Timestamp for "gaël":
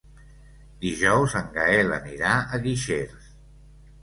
1.57-1.93